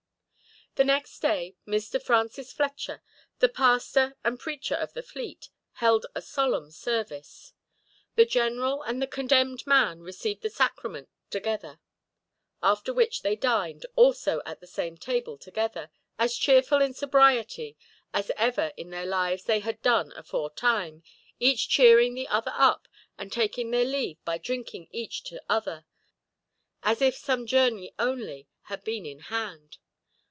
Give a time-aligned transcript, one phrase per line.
[0.75, 2.01] The next day Mr.
[2.01, 3.03] Francis Fletcher,
[3.39, 7.51] the pastor and preacher of the fleet, held a solemn service.
[8.15, 11.81] The general and the condemned man received the sacrament together,
[12.63, 17.75] after which they dined "also at the same table together, as cheerful in sobriety
[18.13, 21.03] as ever in their lives they had done afore time,
[21.37, 22.87] each cheering the other up,
[23.17, 25.85] and taking their leave by drinking each to other,
[26.81, 29.77] as if some journey only had been in hand."